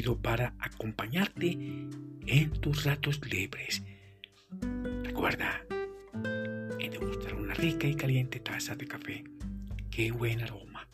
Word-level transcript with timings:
para 0.00 0.54
acompañarte 0.58 1.50
en 2.26 2.50
tus 2.60 2.84
ratos 2.84 3.20
libres. 3.30 3.82
Recuerda 5.02 5.66
en 6.78 6.90
degustar 6.90 7.34
una 7.34 7.52
rica 7.52 7.86
y 7.86 7.94
caliente 7.94 8.40
taza 8.40 8.74
de 8.74 8.86
café. 8.86 9.22
Qué 9.90 10.10
buen 10.10 10.40
aroma. 10.40 10.88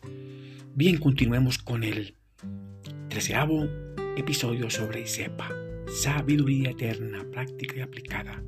Bien, 0.75 0.97
continuemos 0.97 1.59
con 1.59 1.85
el 1.85 2.15
treceavo 3.07 3.69
episodio 4.17 4.69
sobre 4.69 5.07
SEPA, 5.07 5.49
sabiduría 5.87 6.71
eterna, 6.71 7.25
práctica 7.31 7.77
y 7.77 7.81
aplicada 7.81 8.43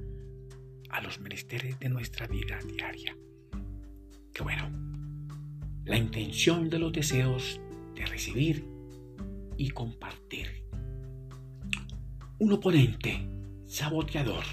a 0.90 1.02
los 1.02 1.22
menesteres 1.22 1.80
de 1.80 1.88
nuestra 1.88 2.28
vida 2.28 2.60
diaria. 2.68 3.16
Qué 4.34 4.44
bueno. 4.44 4.70
La 5.86 5.96
intención 5.96 6.70
de 6.70 6.80
los 6.80 6.92
deseos 6.92 7.62
de 7.96 8.06
recibir 8.06 8.71
y 9.62 9.70
compartir. 9.70 10.66
Un 12.40 12.52
oponente 12.52 13.30
saboteador 13.68 14.44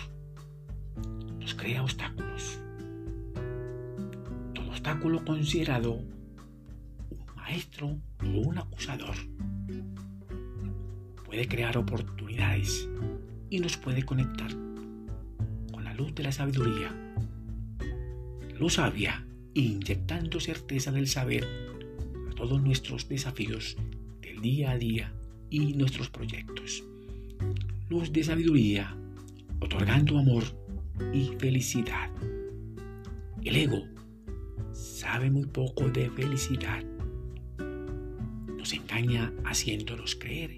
nos 1.38 1.54
crea 1.54 1.82
obstáculos. 1.82 2.60
Todo 4.54 4.68
obstáculo 4.68 5.24
considerado 5.24 5.92
un 5.92 7.24
maestro 7.36 7.98
o 8.22 8.26
un 8.26 8.58
acusador 8.58 9.16
puede 11.24 11.48
crear 11.48 11.78
oportunidades 11.78 12.86
y 13.48 13.60
nos 13.60 13.78
puede 13.78 14.02
conectar 14.02 14.50
con 15.72 15.84
la 15.84 15.94
luz 15.94 16.14
de 16.14 16.24
la 16.24 16.32
sabiduría. 16.32 16.94
Luz 18.58 18.74
sabia, 18.74 19.24
inyectando 19.54 20.38
certeza 20.38 20.92
del 20.92 21.08
saber 21.08 21.48
a 22.30 22.34
todos 22.34 22.60
nuestros 22.60 23.08
desafíos 23.08 23.78
día 24.38 24.72
a 24.72 24.78
día 24.78 25.12
y 25.50 25.74
nuestros 25.74 26.08
proyectos. 26.10 26.84
Luz 27.88 28.12
de 28.12 28.24
sabiduría, 28.24 28.96
otorgando 29.60 30.18
amor 30.18 30.44
y 31.12 31.26
felicidad. 31.38 32.10
El 33.44 33.56
ego 33.56 33.84
sabe 34.72 35.30
muy 35.30 35.46
poco 35.46 35.88
de 35.88 36.10
felicidad. 36.10 36.82
Nos 38.56 38.72
engaña 38.72 39.32
haciéndonos 39.44 40.16
creer 40.16 40.56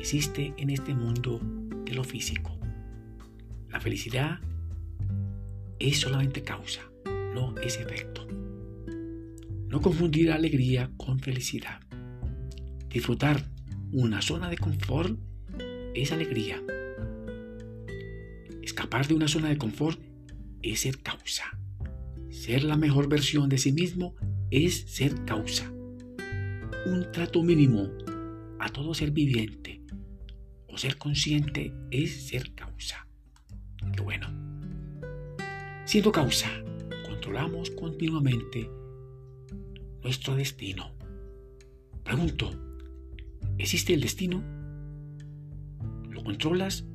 existe 0.00 0.54
en 0.56 0.70
este 0.70 0.94
mundo 0.94 1.38
de 1.84 1.92
lo 1.92 2.02
físico. 2.02 2.58
La 3.68 3.80
felicidad 3.80 4.40
es 5.78 6.00
solamente 6.00 6.42
causa, 6.42 6.80
no 7.34 7.54
es 7.58 7.76
efecto. 7.76 8.26
No 9.68 9.80
confundir 9.80 10.32
alegría 10.32 10.90
con 10.96 11.20
felicidad. 11.20 11.80
Disfrutar 12.90 13.48
una 13.92 14.20
zona 14.20 14.50
de 14.50 14.58
confort 14.58 15.16
es 15.94 16.10
alegría. 16.10 16.60
Escapar 18.62 19.06
de 19.06 19.14
una 19.14 19.28
zona 19.28 19.48
de 19.48 19.58
confort 19.58 20.00
es 20.60 20.80
ser 20.80 21.00
causa. 21.00 21.56
Ser 22.30 22.64
la 22.64 22.76
mejor 22.76 23.08
versión 23.08 23.48
de 23.48 23.58
sí 23.58 23.70
mismo 23.70 24.16
es 24.50 24.92
ser 24.92 25.24
causa. 25.24 25.72
Un 26.86 27.06
trato 27.12 27.44
mínimo 27.44 27.90
a 28.58 28.68
todo 28.70 28.92
ser 28.92 29.12
viviente 29.12 29.82
o 30.66 30.76
ser 30.76 30.98
consciente 30.98 31.72
es 31.92 32.26
ser 32.26 32.56
causa. 32.56 33.06
Qué 33.94 34.02
bueno. 34.02 34.26
Siendo 35.84 36.10
causa, 36.10 36.48
controlamos 37.06 37.70
continuamente 37.70 38.68
nuestro 40.02 40.34
destino. 40.34 40.92
Pregunto, 42.02 42.69
¿existe 43.60 43.92
el 43.94 44.00
destino? 44.00 44.42
¿Lo 46.08 46.24
controlas 46.24 46.86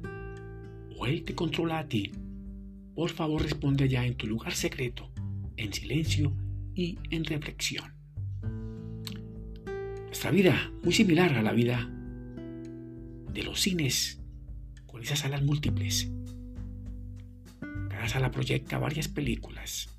o 0.97 1.05
él 1.05 1.23
te 1.23 1.35
controla 1.35 1.79
a 1.79 1.87
ti? 1.87 2.11
Por 2.95 3.09
favor 3.11 3.43
responde 3.43 3.83
allá 3.83 4.05
en 4.05 4.15
tu 4.15 4.27
lugar 4.27 4.53
secreto, 4.53 5.11
en 5.57 5.73
silencio 5.73 6.35
y 6.73 6.97
en 7.09 7.25
reflexión. 7.25 7.93
Nuestra 10.05 10.31
vida, 10.31 10.71
muy 10.83 10.93
similar 10.93 11.33
a 11.33 11.41
la 11.41 11.51
vida 11.51 11.89
de 13.33 13.43
los 13.43 13.59
cines 13.59 14.21
con 14.85 15.01
esas 15.01 15.19
salas 15.19 15.43
múltiples. 15.43 16.09
Cada 17.89 18.07
sala 18.07 18.31
proyecta 18.31 18.79
varias 18.79 19.07
películas. 19.07 19.89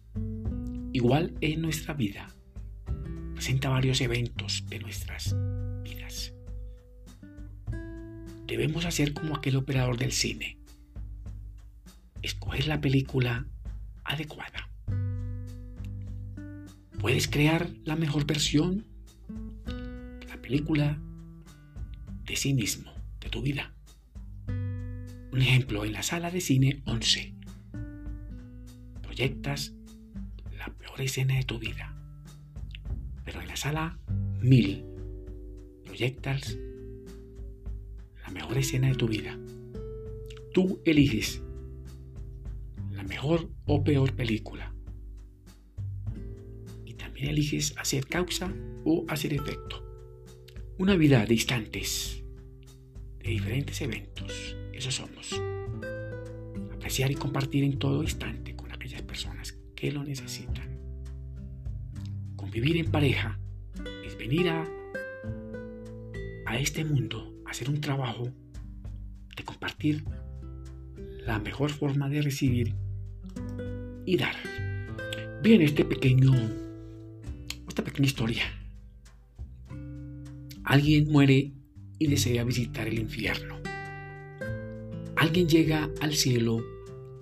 Igual 0.93 1.35
en 1.43 1.61
nuestra 1.61 1.95
vida. 1.95 2.29
Presenta 3.35 3.69
varios 3.69 4.01
eventos 4.01 4.65
de 4.69 4.79
nuestras 4.79 5.37
vidas. 5.85 6.36
Debemos 8.47 8.85
hacer 8.85 9.13
como 9.13 9.37
aquel 9.37 9.57
operador 9.57 9.97
del 9.99 10.13
cine. 10.13 10.59
Escoger 12.23 12.69
la 12.69 12.81
película 12.81 13.47
adecuada. 14.05 14.69
Puedes 16.99 17.29
crear 17.29 17.69
la 17.85 17.97
mejor 17.97 18.27
versión 18.27 18.87
de 19.67 20.27
la 20.27 20.41
película 20.41 20.99
de 22.25 22.37
sí 22.37 22.55
mismo 22.55 22.97
tu 23.31 23.43
vida. 23.43 23.73
Un 24.49 25.43
ejemplo, 25.43 25.85
en 25.85 25.93
la 25.93 26.03
sala 26.03 26.31
de 26.31 26.41
cine 26.41 26.83
11, 26.87 27.35
proyectas 29.03 29.75
la 30.57 30.67
peor 30.67 31.01
escena 31.01 31.37
de 31.37 31.43
tu 31.43 31.59
vida. 31.59 31.95
Pero 33.25 33.41
en 33.41 33.49
la 33.49 33.57
sala 33.57 33.99
1000, 34.41 34.85
proyectas 35.85 36.59
mejor 38.37 38.59
escena 38.59 38.89
de 38.89 38.95
tu 38.95 39.09
vida. 39.09 39.39
Tú 40.53 40.83
eliges 40.85 41.43
la 42.93 43.03
mejor 43.03 43.49
o 43.65 43.83
peor 43.83 44.13
película. 44.13 44.75
Y 46.85 46.95
también 46.95 47.31
eliges 47.31 47.75
hacer 47.79 48.07
causa 48.07 48.53
o 48.85 49.07
hacer 49.09 49.33
efecto. 49.33 49.83
Una 50.79 50.97
vida 50.97 51.25
de 51.25 51.33
instantes 51.33 52.23
diferentes 53.25 53.81
eventos. 53.81 54.57
Eso 54.73 54.91
somos. 54.91 55.41
Apreciar 56.75 57.11
y 57.11 57.15
compartir 57.15 57.65
en 57.65 57.79
todo 57.79 58.03
instante 58.03 58.55
con 58.55 58.71
aquellas 58.71 59.03
personas 59.03 59.59
que 59.75 59.91
lo 59.91 60.05
necesitan. 60.05 60.79
Convivir 62.37 62.77
en 62.77 62.91
pareja 62.91 63.41
es 64.05 64.17
venir 64.19 64.51
a, 64.51 64.69
a 66.45 66.59
este 66.59 66.85
mundo 66.85 67.36
hacer 67.49 67.71
un 67.71 67.81
trabajo 67.81 68.29
de 69.37 69.45
compartir 69.45 70.05
la 71.25 71.39
mejor 71.39 71.71
forma 71.71 72.09
de 72.09 72.23
recibir 72.23 72.75
y 74.05 74.17
dar. 74.17 74.37
Bien, 75.43 75.61
este 75.63 75.85
pequeño, 75.85 76.33
esta 77.69 77.85
pequeña 77.85 78.07
historia. 78.07 78.45
Alguien 80.65 81.11
muere 81.11 81.53
y 81.99 82.07
desea 82.07 82.45
visitar 82.45 82.89
el 82.89 82.99
infierno. 82.99 83.57
Alguien 85.17 85.49
llega 85.49 85.91
al 86.01 86.15
cielo 86.15 86.63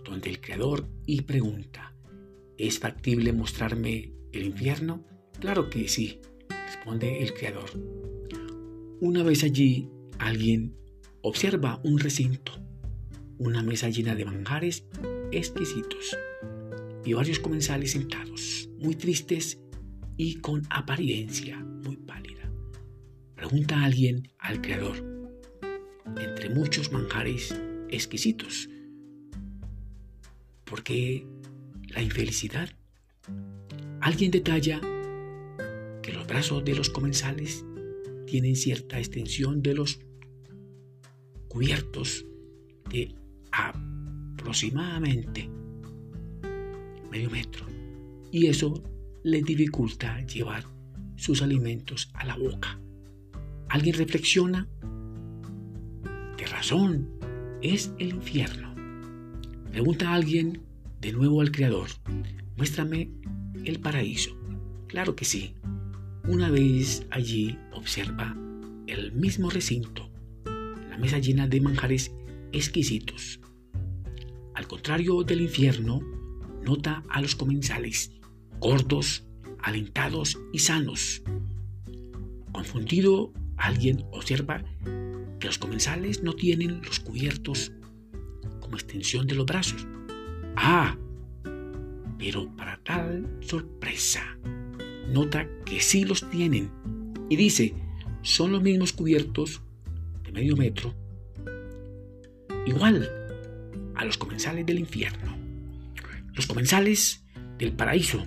donde 0.05 0.31
el 0.31 0.41
Creador 0.41 0.87
y 1.07 1.23
pregunta, 1.23 1.95
¿es 2.59 2.79
factible 2.79 3.33
mostrarme 3.33 4.13
el 4.33 4.45
infierno? 4.45 5.05
Claro 5.41 5.71
que 5.71 5.89
sí, 5.89 6.21
responde 6.67 7.23
el 7.23 7.34
Creador. 7.34 7.71
Una 9.01 9.23
vez 9.23 9.45
allí, 9.45 9.89
alguien 10.19 10.77
observa 11.22 11.81
un 11.84 11.99
recinto, 11.99 12.53
una 13.39 13.63
mesa 13.63 13.89
llena 13.89 14.15
de 14.15 14.25
manjares 14.25 14.84
exquisitos 15.33 16.16
y 17.05 17.13
varios 17.13 17.39
comensales 17.39 17.93
sentados, 17.93 18.69
muy 18.78 18.95
tristes 18.95 19.61
y 20.16 20.37
con 20.37 20.63
apariencia 20.71 21.59
muy 21.59 21.97
pálida. 21.97 22.51
Pregunta 23.34 23.81
a 23.81 23.84
alguien 23.84 24.28
al 24.39 24.61
Creador, 24.61 24.97
entre 26.21 26.51
muchos 26.51 26.93
manjares 26.93 27.55
exquisitos, 27.91 28.69
¿por 30.65 30.83
qué 30.83 31.27
la 31.89 32.03
infelicidad? 32.03 32.71
Alguien 34.01 34.31
detalla 34.31 34.81
que 36.03 36.13
los 36.13 36.27
brazos 36.27 36.65
de 36.65 36.75
los 36.75 36.91
comensales 36.91 37.65
tienen 38.34 38.57
cierta 38.57 38.98
extensión 38.98 39.63
de 39.63 39.75
los 39.75 40.01
cubiertos 41.47 42.27
de 42.91 43.15
aproximadamente 43.53 45.48
medio 47.13 47.31
metro 47.31 47.65
y 48.33 48.48
eso 48.48 48.83
les 49.22 49.45
dificulta 49.45 50.21
llevar 50.27 50.65
sus 51.15 51.42
alimentos 51.42 52.10
a 52.15 52.27
la 52.27 52.36
boca. 52.36 52.81
Alguien 53.69 53.95
reflexiona, 53.95 54.69
¿qué 56.36 56.47
razón 56.47 57.09
es 57.63 57.92
el 58.01 58.15
infierno? 58.16 58.75
Pregunta 59.71 60.10
a 60.10 60.15
alguien 60.15 60.60
de 61.01 61.13
nuevo 61.13 61.41
al 61.41 61.53
Creador, 61.53 61.86
muéstrame 62.57 63.13
el 63.65 63.78
paraíso. 63.78 64.36
Claro 64.89 65.15
que 65.15 65.25
sí. 65.25 65.54
Una 66.26 66.48
vez 66.48 67.06
allí 67.10 67.59
observa 67.74 68.34
el 68.86 69.12
mismo 69.12 69.50
recinto, 69.50 70.10
la 70.88 70.97
mesa 70.97 71.18
llena 71.18 71.47
de 71.47 71.60
manjares 71.60 72.15
exquisitos. 72.50 73.41
Al 74.54 74.66
contrario 74.66 75.22
del 75.22 75.42
infierno, 75.42 76.00
nota 76.65 77.04
a 77.10 77.21
los 77.21 77.34
comensales, 77.34 78.10
gordos, 78.59 79.26
alentados 79.59 80.41
y 80.50 80.60
sanos. 80.60 81.22
Confundido, 82.53 83.34
alguien 83.59 84.06
observa 84.10 84.65
que 85.38 85.47
los 85.47 85.59
comensales 85.59 86.22
no 86.22 86.32
tienen 86.32 86.80
los 86.86 87.00
cubiertos 87.00 87.71
como 88.60 88.76
extensión 88.76 89.26
de 89.26 89.34
los 89.34 89.44
brazos. 89.44 89.86
Ah, 90.56 90.97
pero 92.16 92.50
para 92.56 92.78
tal 92.82 93.36
sorpresa, 93.41 94.38
nota 95.12 95.48
que 95.65 95.80
sí 95.80 96.04
los 96.04 96.28
tienen 96.30 96.71
y 97.28 97.36
dice, 97.36 97.74
son 98.22 98.53
los 98.53 98.62
mismos 98.62 98.92
cubiertos 98.92 99.62
de 100.22 100.33
medio 100.33 100.56
metro, 100.56 100.95
igual 102.66 103.09
a 103.95 104.04
los 104.04 104.18
comensales 104.18 104.66
del 104.66 104.78
infierno. 104.78 105.36
Los 106.34 106.47
comensales 106.47 107.24
del 107.59 107.72
paraíso 107.72 108.27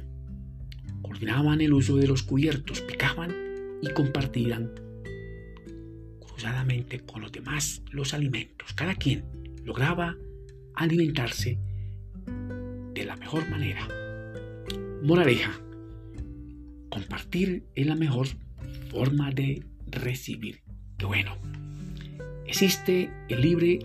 coordinaban 1.02 1.62
el 1.62 1.74
uso 1.74 1.98
de 1.98 2.08
los 2.08 2.24
cubiertos, 2.24 2.82
picaban 2.82 3.34
y 3.82 3.90
compartían 3.90 4.72
cruzadamente 6.20 7.00
con 7.00 7.22
los 7.22 7.32
demás 7.32 7.82
los 7.92 8.14
alimentos. 8.14 8.74
Cada 8.74 8.96
quien 8.96 9.26
lograba 9.64 10.16
alimentarse 10.76 11.60
de 12.94 13.06
la 13.06 13.16
mejor 13.16 13.50
manera. 13.50 13.88
Moraleja. 15.04 15.67
Compartir 16.98 17.64
es 17.76 17.86
la 17.86 17.94
mejor 17.94 18.28
forma 18.90 19.30
de 19.30 19.64
recibir. 19.86 20.64
Que 20.98 21.06
bueno. 21.06 21.38
Existe 22.48 23.12
el 23.30 23.42
libre 23.42 23.78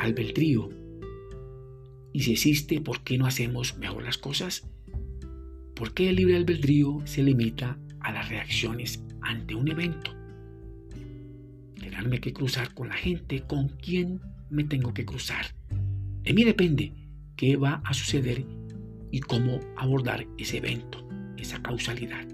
albedrío. 0.00 0.68
Y 2.12 2.22
si 2.22 2.32
existe, 2.32 2.80
¿por 2.80 3.04
qué 3.04 3.18
no 3.18 3.26
hacemos 3.26 3.78
mejor 3.78 4.02
las 4.02 4.18
cosas? 4.18 4.68
¿Por 5.76 5.94
qué 5.94 6.10
el 6.10 6.16
libre 6.16 6.34
albedrío 6.34 7.00
se 7.04 7.22
limita 7.22 7.78
a 8.00 8.10
las 8.10 8.28
reacciones 8.28 9.00
ante 9.20 9.54
un 9.54 9.70
evento? 9.70 10.10
Tenerme 11.78 12.18
que 12.18 12.32
cruzar 12.32 12.74
con 12.74 12.88
la 12.88 12.96
gente 12.96 13.44
con 13.46 13.68
quien 13.68 14.22
me 14.50 14.64
tengo 14.64 14.92
que 14.92 15.04
cruzar. 15.04 15.54
De 16.24 16.32
mí 16.32 16.42
depende 16.42 16.94
qué 17.36 17.56
va 17.56 17.80
a 17.84 17.94
suceder 17.94 18.44
y 19.12 19.20
cómo 19.20 19.60
abordar 19.76 20.26
ese 20.36 20.56
evento, 20.56 21.08
esa 21.36 21.62
causalidad. 21.62 22.26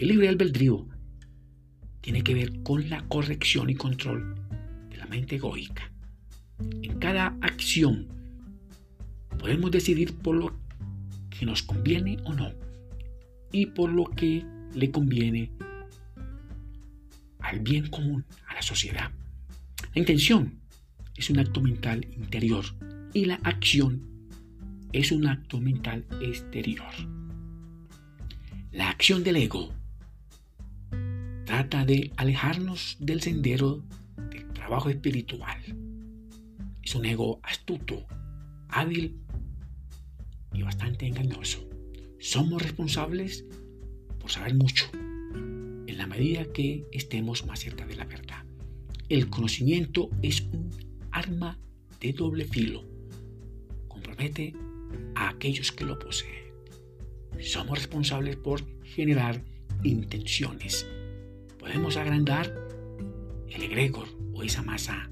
El 0.00 0.08
libre 0.08 0.30
albedrío 0.30 0.86
tiene 2.00 2.22
que 2.22 2.32
ver 2.32 2.62
con 2.62 2.88
la 2.88 3.06
corrección 3.06 3.68
y 3.68 3.74
control 3.74 4.34
de 4.88 4.96
la 4.96 5.04
mente 5.04 5.36
egoica. 5.36 5.92
En 6.80 6.98
cada 6.98 7.36
acción 7.42 8.08
podemos 9.38 9.70
decidir 9.70 10.14
por 10.14 10.36
lo 10.36 10.58
que 11.28 11.44
nos 11.44 11.62
conviene 11.62 12.16
o 12.24 12.32
no 12.32 12.50
y 13.52 13.66
por 13.66 13.92
lo 13.92 14.06
que 14.06 14.42
le 14.72 14.90
conviene 14.90 15.50
al 17.40 17.60
bien 17.60 17.90
común, 17.90 18.24
a 18.48 18.54
la 18.54 18.62
sociedad. 18.62 19.10
La 19.94 20.00
intención 20.00 20.62
es 21.14 21.28
un 21.28 21.40
acto 21.40 21.60
mental 21.60 22.06
interior 22.16 22.64
y 23.12 23.26
la 23.26 23.34
acción 23.42 24.00
es 24.94 25.12
un 25.12 25.26
acto 25.26 25.60
mental 25.60 26.06
exterior. 26.22 26.88
La 28.72 28.88
acción 28.88 29.22
del 29.22 29.36
ego 29.36 29.74
trata 31.60 31.84
de 31.84 32.10
alejarnos 32.16 32.96
del 33.00 33.20
sendero 33.20 33.84
del 34.30 34.50
trabajo 34.54 34.88
espiritual. 34.88 35.58
Es 36.82 36.94
un 36.94 37.04
ego 37.04 37.38
astuto, 37.42 38.06
hábil 38.70 39.20
y 40.54 40.62
bastante 40.62 41.06
engañoso. 41.06 41.68
Somos 42.18 42.62
responsables 42.62 43.44
por 44.18 44.30
saber 44.30 44.54
mucho, 44.54 44.86
en 44.94 45.98
la 45.98 46.06
medida 46.06 46.50
que 46.50 46.86
estemos 46.92 47.44
más 47.44 47.60
cerca 47.60 47.86
de 47.86 47.96
la 47.96 48.06
verdad. 48.06 48.42
El 49.10 49.28
conocimiento 49.28 50.08
es 50.22 50.40
un 50.40 50.70
arma 51.10 51.58
de 52.00 52.14
doble 52.14 52.46
filo. 52.46 52.88
Compromete 53.86 54.54
a 55.14 55.28
aquellos 55.28 55.72
que 55.72 55.84
lo 55.84 55.98
poseen. 55.98 56.54
Somos 57.38 57.76
responsables 57.76 58.36
por 58.36 58.64
generar 58.82 59.44
intenciones 59.84 60.86
podemos 61.60 61.98
agrandar 61.98 62.52
el 63.48 63.62
egregor 63.62 64.08
o 64.32 64.42
esa 64.42 64.62
masa 64.62 65.10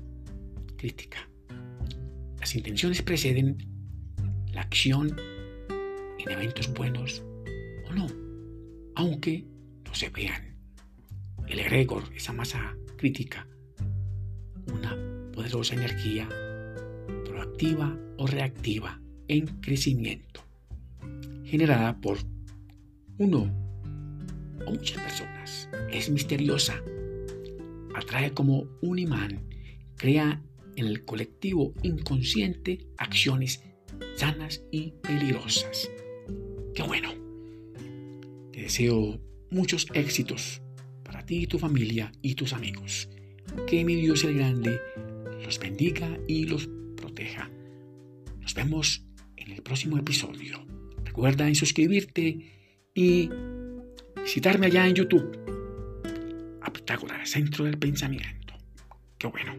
crítica. 0.76 1.28
Las 2.40 2.54
intenciones 2.54 3.02
preceden 3.02 3.58
la 4.52 4.62
acción 4.62 5.14
en 6.18 6.30
eventos 6.30 6.72
buenos 6.72 7.22
o 7.86 7.92
no, 7.92 8.06
aunque 8.96 9.44
no 9.84 9.94
se 9.94 10.08
vean. 10.08 10.56
El 11.46 11.58
egregor, 11.58 12.04
esa 12.16 12.32
masa 12.32 12.74
crítica, 12.96 13.46
una 14.72 14.96
poderosa 15.32 15.74
energía 15.74 16.28
proactiva 17.24 17.96
o 18.16 18.26
reactiva 18.26 19.00
en 19.28 19.46
crecimiento, 19.60 20.42
generada 21.44 22.00
por 22.00 22.18
uno 23.18 23.67
muchas 24.70 25.02
personas. 25.02 25.68
Es 25.90 26.10
misteriosa. 26.10 26.82
Atrae 27.94 28.32
como 28.32 28.68
un 28.80 28.98
imán. 28.98 29.42
Crea 29.96 30.42
en 30.76 30.86
el 30.86 31.04
colectivo 31.04 31.74
inconsciente 31.82 32.86
acciones 32.96 33.62
sanas 34.16 34.62
y 34.70 34.92
peligrosas. 35.02 35.90
Qué 36.74 36.82
bueno. 36.82 37.12
Te 38.52 38.62
deseo 38.62 39.20
muchos 39.50 39.86
éxitos 39.94 40.62
para 41.02 41.24
ti 41.24 41.46
tu 41.46 41.58
familia 41.58 42.12
y 42.22 42.34
tus 42.34 42.52
amigos. 42.52 43.08
Que 43.66 43.84
mi 43.84 43.96
Dios 43.96 44.24
el 44.24 44.34
Grande 44.34 44.78
los 45.44 45.58
bendiga 45.58 46.18
y 46.26 46.44
los 46.44 46.68
proteja. 46.96 47.50
Nos 48.40 48.54
vemos 48.54 49.04
en 49.36 49.52
el 49.52 49.62
próximo 49.62 49.98
episodio. 49.98 50.64
Recuerda 51.04 51.48
en 51.48 51.54
suscribirte 51.54 52.52
y 52.94 53.30
visitarme 54.28 54.66
allá 54.66 54.86
en 54.86 54.94
YouTube 54.94 55.38
a 56.60 56.70
Pitágoras, 56.70 57.30
Centro 57.30 57.64
del 57.64 57.78
Pensamiento. 57.78 58.52
Qué 59.16 59.26
bueno. 59.26 59.54